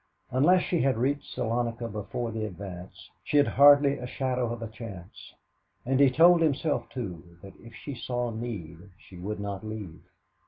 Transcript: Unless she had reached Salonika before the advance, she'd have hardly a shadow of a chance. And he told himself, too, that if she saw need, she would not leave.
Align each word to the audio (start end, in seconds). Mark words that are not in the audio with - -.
Unless 0.31 0.63
she 0.63 0.81
had 0.81 0.97
reached 0.97 1.31
Salonika 1.35 1.87
before 1.87 2.31
the 2.31 2.43
advance, 2.43 3.11
she'd 3.23 3.45
have 3.45 3.53
hardly 3.53 3.99
a 3.99 4.07
shadow 4.07 4.51
of 4.51 4.63
a 4.63 4.67
chance. 4.67 5.35
And 5.85 5.99
he 5.99 6.09
told 6.09 6.41
himself, 6.41 6.89
too, 6.89 7.37
that 7.43 7.53
if 7.59 7.75
she 7.75 7.93
saw 7.93 8.31
need, 8.31 8.79
she 8.97 9.17
would 9.17 9.39
not 9.39 9.63
leave. 9.63 10.01